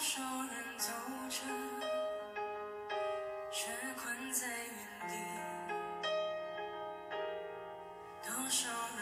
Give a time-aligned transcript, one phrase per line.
[0.00, 0.90] 多少人走
[1.28, 1.44] 着，
[3.52, 3.68] 却
[4.02, 4.74] 困在原
[5.10, 5.12] 地；
[8.24, 8.99] 多少人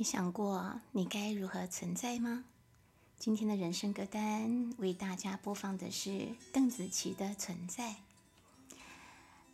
[0.00, 2.44] 你想过你该如何存在吗？
[3.18, 7.90] 今天的人生歌单为大家播放的是邓紫棋的《存在》。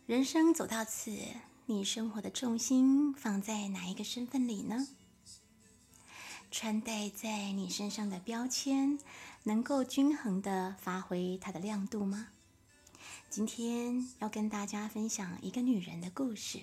[0.05, 1.11] 人生走到此，
[1.65, 4.87] 你生活的重心放在哪一个身份里呢？
[6.49, 8.97] 穿戴在你身上的标签，
[9.43, 12.29] 能够均衡的发挥它的亮度吗？
[13.29, 16.61] 今天要跟大家分享一个女人的故事。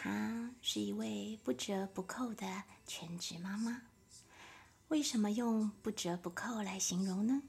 [0.00, 3.82] 她是一位不折不扣的全职妈妈。
[4.86, 7.42] 为什么用不折不扣来形容呢？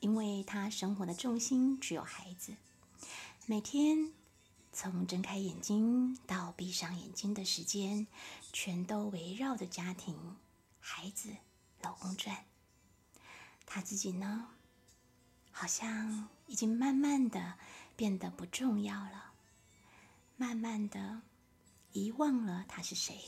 [0.00, 2.56] 因为她生活的重心只有孩子，
[3.46, 4.12] 每天
[4.72, 8.08] 从睁开眼睛到闭上眼睛的时间，
[8.52, 10.36] 全都围绕着家庭、
[10.80, 11.36] 孩子、
[11.80, 12.44] 老公转。
[13.66, 14.48] 她自己呢，
[15.52, 17.56] 好像已经慢慢的
[17.94, 19.34] 变得不重要了，
[20.36, 21.22] 慢慢的。
[21.92, 23.20] 遗忘了他是谁。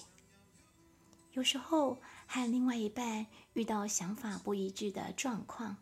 [1.33, 5.77] 有时候和另外一半遇到想法不一致的状况，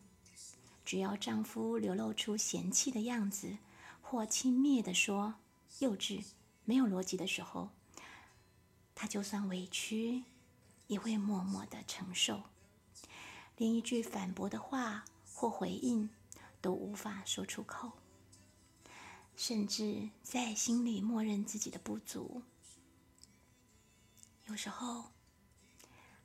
[0.84, 3.58] 只要丈夫流露出嫌弃的样子，
[4.00, 5.34] 或轻蔑地说
[5.80, 6.24] ：“幼稚、
[6.64, 7.68] 没有逻辑的时候，
[8.94, 10.24] 他就算委屈，
[10.86, 12.44] 也会默默的承受，
[13.58, 15.04] 连一句反驳的话
[15.34, 16.08] 或回应
[16.60, 17.92] 都无法说出口，
[19.36, 22.42] 甚至在心里默认自己的不足。
[24.52, 25.06] 有时候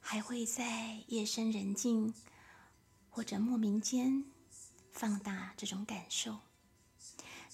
[0.02, 2.14] 还会在夜深人静
[3.10, 4.26] 或者莫名间
[4.92, 6.40] 放大这种感受，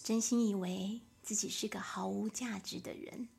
[0.04, 3.30] 真心以为自己是个毫无价值的人，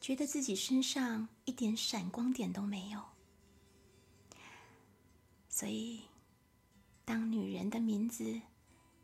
[0.00, 3.04] 觉得自己身上一点闪光点都没有。
[5.48, 6.06] 所以，
[7.04, 8.40] 当女人的名字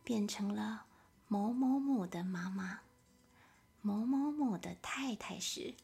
[0.02, 0.86] 变成了
[1.28, 2.80] 某某某的妈妈、
[3.80, 5.76] 某某某的太太时，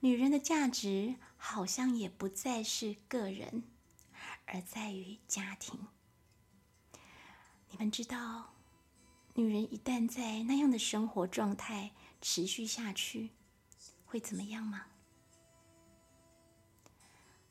[0.00, 3.64] 女人的价值好像也不再是个人，
[4.46, 5.88] 而在于家庭。
[7.70, 8.54] 你们知道，
[9.34, 13.30] 女人一旦在那样的生活状态持续下去，
[14.06, 14.86] 会怎么样吗？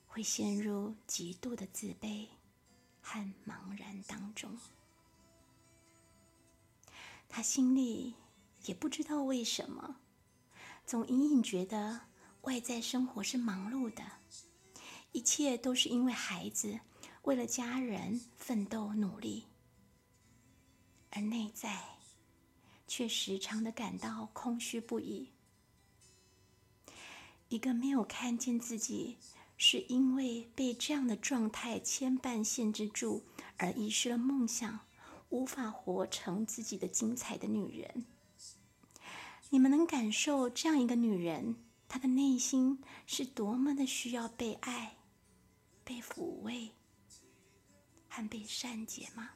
[0.07, 2.29] 会陷入极度的自卑
[3.01, 4.57] 和茫然当中。
[7.27, 8.15] 她心里
[8.63, 9.97] 也不知道为什么，
[10.85, 12.07] 总隐隐觉得
[12.47, 14.01] 外在生活是忙碌的，
[15.11, 16.79] 一切都是因为孩子，
[17.23, 19.47] 为了家人奋斗努力，
[21.09, 21.77] 而内在
[22.87, 25.33] 却时常的感到空虚不已。
[27.49, 29.17] 一个没有看见自己。
[29.59, 33.23] 是因为被这样的状态牵绊、限制住，
[33.57, 34.81] 而遗失了梦想，
[35.29, 38.05] 无法活成自己的精彩的女人。
[39.49, 41.55] 你们能感受这样一个女人，
[41.87, 44.97] 她的内心是多么的需要被爱、
[45.83, 46.71] 被抚慰
[48.07, 49.31] 和被善解吗？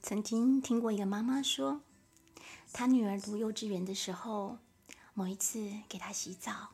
[0.00, 1.82] 曾经听过一个妈妈说，
[2.72, 4.58] 她女儿读幼稚园的时候，
[5.18, 6.68] 某一次给她洗澡，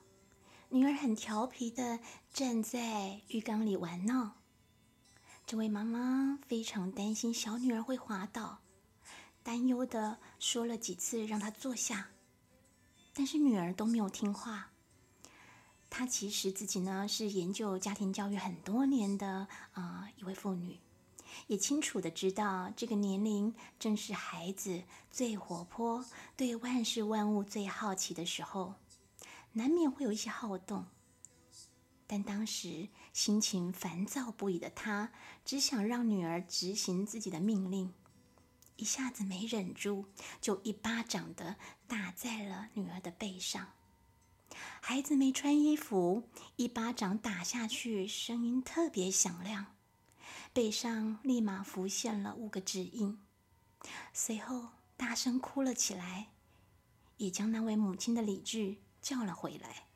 [0.69, 1.99] 女儿很调皮的
[2.31, 4.33] 站在浴缸里玩闹。
[5.47, 8.59] 这位妈妈非常担心小女儿会滑倒，
[9.43, 12.11] 担忧的说了几次让她坐下，
[13.15, 14.73] 但是女儿都没有听话。
[15.89, 20.79] 她其实自己呢是研究家庭教育很多年的啊一位妇女。
[21.47, 26.05] 也清楚的知道，这个年龄正是孩子最活泼、
[26.37, 28.75] 对万事万物最好奇的时候，
[29.53, 30.87] 难免会有一些好动。
[32.07, 35.11] 但当时心情烦躁不已的他，
[35.45, 37.95] 只想让女儿执行自己的命令，
[38.77, 40.07] 一下子没忍住，
[40.41, 41.57] 就一巴掌的
[41.87, 43.73] 打在了女儿的背上。
[44.81, 49.74] 孩子没穿衣服，一巴掌打下去，声音特别响亮。
[50.55, 53.19] 背上立马浮现了五个指印，
[54.13, 56.29] 随后大声哭了起来，
[57.17, 59.89] 也将那位母亲的理智叫了回来。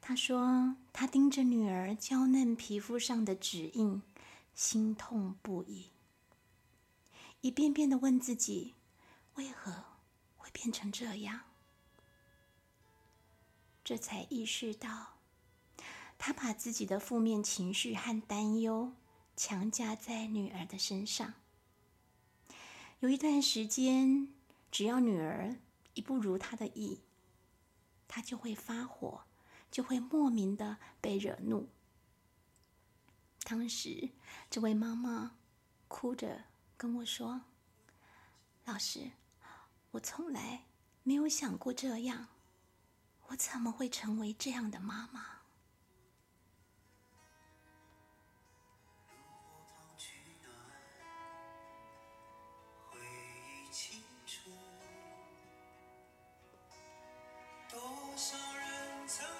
[0.00, 4.00] 他说：“他盯着女儿娇嫩皮肤上的指印，
[4.54, 5.90] 心痛不已，
[7.40, 8.74] 一遍遍的问自己，
[9.34, 9.86] 为何
[10.36, 11.40] 会变成这样？
[13.82, 15.16] 这才意识到。”
[16.22, 18.92] 他把自己的负面情绪和担忧
[19.36, 21.34] 强加在女儿的身上。
[23.00, 24.28] 有一段时间，
[24.70, 25.56] 只要女儿
[25.94, 27.00] 一不如他的意，
[28.06, 29.24] 他就会发火，
[29.70, 31.70] 就会莫名的被惹怒。
[33.42, 34.10] 当时，
[34.50, 35.36] 这位妈妈
[35.88, 36.44] 哭着
[36.76, 37.42] 跟我说
[38.66, 39.12] ：“老师，
[39.92, 40.66] 我从来
[41.02, 42.28] 没有想过这样，
[43.28, 45.38] 我怎么会成为这样的妈妈？”
[58.20, 59.39] 多少人曾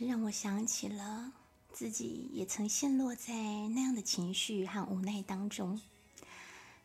[0.00, 1.30] 这让我想起了
[1.74, 5.78] 自己也曾陷落在那样的情绪和无奈当中。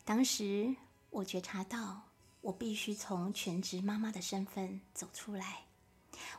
[0.04, 0.76] 当时
[1.08, 2.02] 我觉察到，
[2.42, 5.62] 我必须从全职妈妈的身份走出来，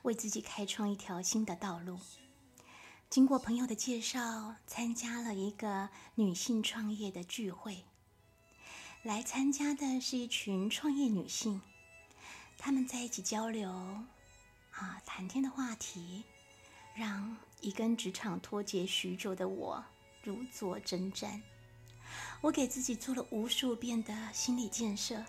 [0.03, 1.99] 为自己开创一条新的道路。
[3.09, 7.85] 经过朋友的介绍，参加了一个女性创业的聚会。
[9.01, 11.59] 来参加的是一群创业女性，
[12.55, 16.23] 她们在一起交流，啊，谈天的话题，
[16.97, 19.85] 让已跟职场脱节许久的我
[20.23, 21.39] 如坐针毡。
[22.41, 25.23] 我给自己做了无数遍的心理建设，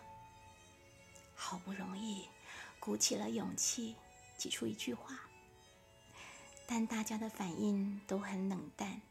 [1.34, 2.26] 好不容易
[2.80, 3.96] 鼓起了勇气，
[4.38, 5.20] 挤出一句话，
[6.66, 9.02] 但大家的反应都很冷淡，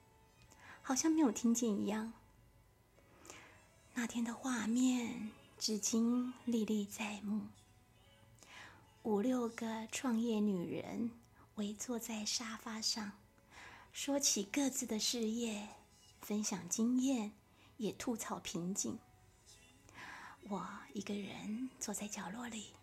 [0.81, 2.13] 好像没有听见一样。
[3.93, 7.41] 那天的画面至今历历在目。
[9.03, 11.11] 五六个创业女人
[11.57, 13.13] 围坐在沙发上，
[13.91, 15.67] 说起各自的事业，
[16.21, 17.33] 分享经验，
[17.77, 18.99] 也吐槽瓶颈。
[20.49, 22.73] 我一个人坐在角落里，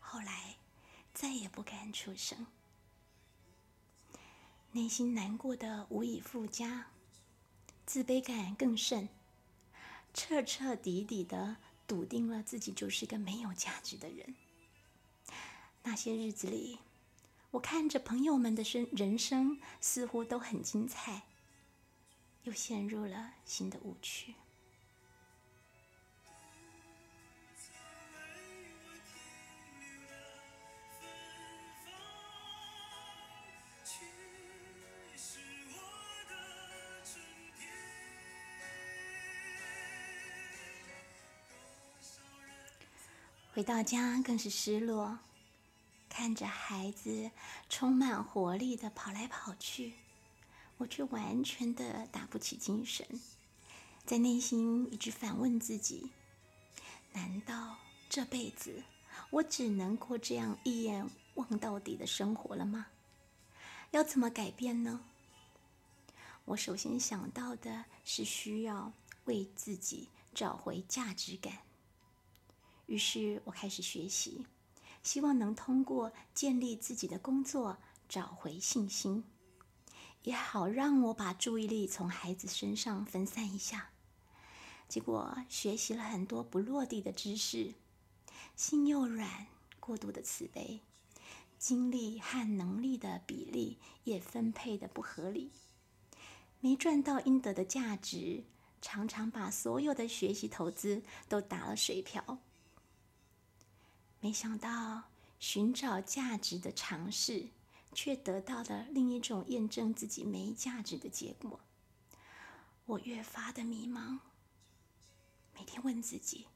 [0.00, 0.56] 后来
[1.14, 2.46] 再也不敢出声，
[4.72, 6.88] 内心难过的无以复加，
[7.86, 9.08] 自卑感更甚。
[10.12, 14.34] 彻彻底底的笃定了自己就是个没有价值的人。
[15.82, 16.78] 那些日子里，
[17.56, 21.22] 我看着朋友们的生人生似乎都很精彩，
[22.42, 24.34] 又陷入了新的误区。
[43.54, 45.18] 回到家更是失落，
[46.18, 47.30] 看着孩子
[47.68, 49.92] 充满活力的跑来跑去，
[50.78, 53.06] 我却完全的打不起精神，
[54.06, 56.10] 在内心一直反问自己：
[57.12, 57.76] 难道
[58.08, 58.82] 这辈子
[59.28, 62.86] 我只能过这样一眼望到底的生活了吗？
[63.90, 65.04] 要怎么改变呢？
[66.46, 68.90] 我首先想到的是需要
[69.26, 71.58] 为自己找回价值感。
[72.86, 74.46] 于是我开始学习，
[75.06, 79.22] 希望能通过建立自己的工作找回信心，
[80.24, 83.90] 也好让我把注意力从孩子身上分散一下。
[84.88, 87.74] 结果学习了很多不落地的知识，
[88.56, 89.46] 心又软，
[89.78, 90.80] 过度的慈悲，
[91.56, 95.52] 精力和能力的比例也分配的不合理，
[96.58, 98.42] 没赚到应得的价值，
[98.82, 102.40] 常常把所有的学习投资都打了水漂。
[104.26, 105.04] 没想到，
[105.38, 107.50] 寻找价值的尝试，
[107.92, 111.60] 却得到了另一种验证自己没价值的结果。
[112.86, 114.18] 我越发的迷茫，
[115.54, 116.48] 每天问自己：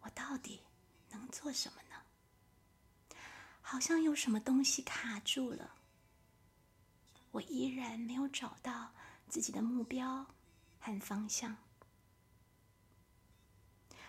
[0.00, 0.62] 我到底
[1.10, 3.16] 能做什么呢？
[3.62, 5.76] 好像有什么东西卡住了，
[7.30, 8.90] 我依然没有找到
[9.28, 10.26] 自己的目标
[10.80, 11.56] 和方向。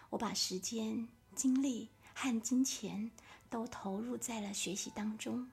[0.09, 1.91] 我把时间、精力。
[2.21, 3.11] 和金钱
[3.49, 5.49] 都投入在了学习当中，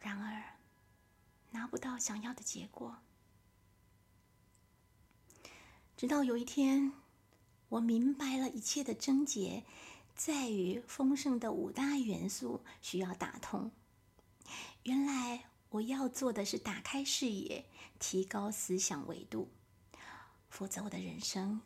[0.00, 0.42] 然而
[1.50, 2.96] 拿不到想要的结果。
[5.94, 6.94] 直到有一天，
[7.68, 9.62] 我明白了一切的症结
[10.16, 13.70] 在于丰盛的五大元素需要打通。
[14.84, 17.66] 原来我要做的是打开视野，
[17.98, 19.50] 提高思想维度，
[20.48, 21.60] 否则我的人生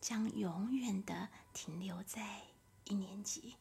[0.00, 2.49] 将永远的停留在。
[2.90, 3.54] 一年级，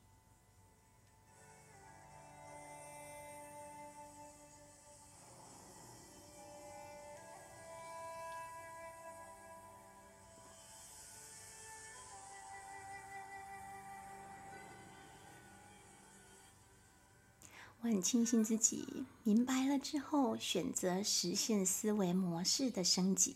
[17.81, 23.36] 我很庆幸自己明白了之后，选择实现思维模式的升级。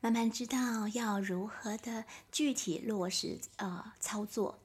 [0.00, 4.60] 慢慢知道要如何的具体落实呃操作。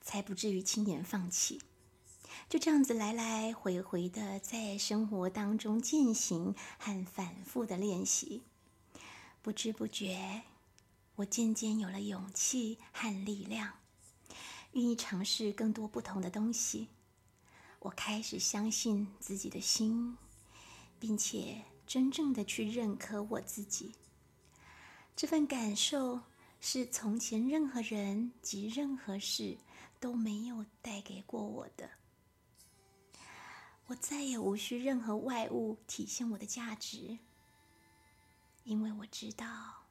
[0.00, 1.60] 才不至于轻言放弃。
[2.48, 8.42] 就这样子来来回回的在生活当中践行和反复的练习，
[9.40, 10.42] 不知不觉，
[11.16, 13.74] 我渐渐有了勇气和力量，
[14.72, 16.88] 愿意尝试更多不同的东西。
[17.80, 20.16] 我开始相信自己的心，
[20.98, 23.92] 并且真正的去认可我自己。
[25.14, 26.20] 这份感受
[26.60, 29.56] 是从前任何人及任何事。
[30.00, 31.90] 都没有带给过我的。
[33.86, 37.18] 我再也无需任何外物体现我的价值，
[38.64, 39.84] 因为我知道，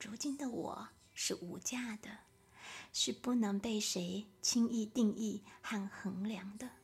[0.00, 2.20] 如今的我是无价的，
[2.92, 6.77] 是不能被谁轻易定义和衡量的。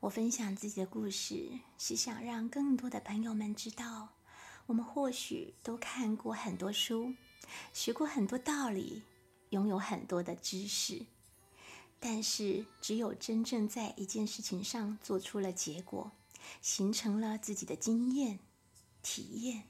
[0.00, 4.08] 我分享自己的故事，是想让更多的朋友们知道，
[4.64, 7.12] 我们或许都看过很多书，
[7.74, 9.02] 学过很多道理，
[9.50, 11.04] 拥有很多的知识，
[11.98, 16.10] 但是只有真正在一件事情上做出了结果，
[16.62, 18.38] 形成了自己的经验、
[19.02, 19.64] 体验，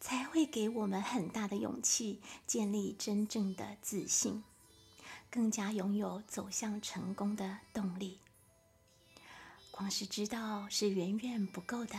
[0.00, 4.42] 才会给我们很大的勇气，建立真正的自信，
[5.30, 8.21] 更加拥有走向成功的动力。
[9.82, 11.98] 光是知道是远远不够的，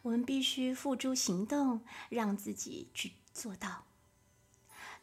[0.00, 3.84] 我们必须付诸行动，让自己去做到。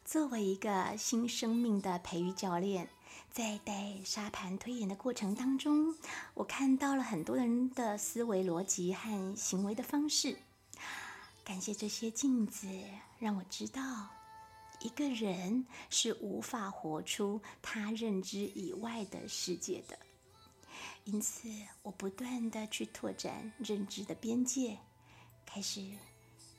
[0.04, 2.88] 作为一个新生命的培育教练，
[3.30, 5.94] 在带沙盘推演的过程当中，
[6.34, 10.36] 我看到了很多人的思维逻辑和行为的方式。
[11.44, 12.66] 感谢这些镜子，
[13.20, 14.08] 让我知道，
[14.80, 19.96] 一个人是无法活出他认知以外的世界的。
[21.10, 21.48] 因此，
[21.80, 24.78] 我不断的去拓展认知的边界，
[25.46, 25.80] 开始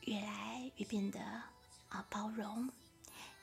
[0.06, 1.22] 越来越变得
[1.90, 2.68] 啊包容，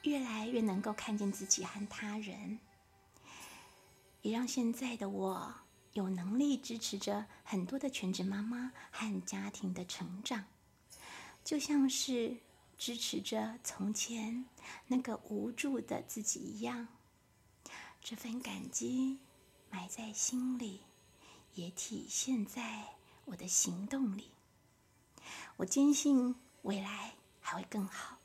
[0.03, 2.59] 越来越能够看见自己和他人，
[4.23, 5.55] 也让现在的我
[5.93, 10.47] 有能力支持着很多的全职妈妈和家庭的成长，
[11.45, 12.39] 就像是
[12.77, 14.45] 支持着从前
[14.89, 16.89] 那个无助的自己一样。
[18.03, 19.21] 这份感激
[19.71, 20.81] 埋在心里。
[21.57, 24.31] 也体现在我的行动里。
[25.57, 28.19] 我坚信未来还会更好。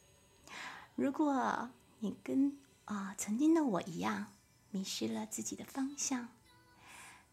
[0.95, 4.33] 如果你跟啊、曾经的我一样
[4.69, 6.27] 迷失了自己的方向，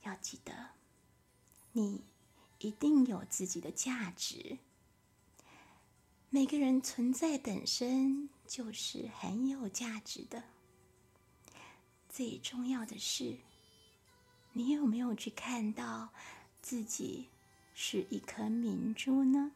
[0.02, 0.70] 要记得，
[1.72, 2.04] 你
[2.60, 4.58] 一定有自己的价值。
[6.30, 10.44] 每个人存在本身就是很有价值的。
[12.08, 13.38] 最重要的是。
[14.58, 16.08] 你有没有去看到
[16.60, 17.28] 自己
[17.74, 19.52] 是一颗明珠呢？